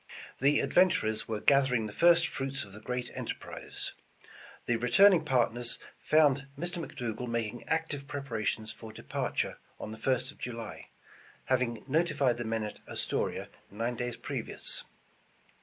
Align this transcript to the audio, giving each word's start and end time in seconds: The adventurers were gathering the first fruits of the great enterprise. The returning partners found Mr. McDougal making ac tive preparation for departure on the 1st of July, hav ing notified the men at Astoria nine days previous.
The 0.39 0.61
adventurers 0.61 1.27
were 1.27 1.39
gathering 1.41 1.85
the 1.85 1.93
first 1.93 2.27
fruits 2.27 2.63
of 2.65 2.73
the 2.73 2.79
great 2.79 3.11
enterprise. 3.13 3.93
The 4.65 4.77
returning 4.77 5.23
partners 5.23 5.77
found 5.99 6.47
Mr. 6.57 6.83
McDougal 6.83 7.27
making 7.27 7.65
ac 7.69 7.83
tive 7.89 8.07
preparation 8.07 8.65
for 8.65 8.91
departure 8.91 9.59
on 9.79 9.91
the 9.91 9.99
1st 9.99 10.31
of 10.31 10.37
July, 10.39 10.87
hav 11.45 11.61
ing 11.61 11.83
notified 11.87 12.37
the 12.37 12.45
men 12.45 12.63
at 12.63 12.79
Astoria 12.89 13.47
nine 13.69 13.95
days 13.95 14.15
previous. 14.15 14.85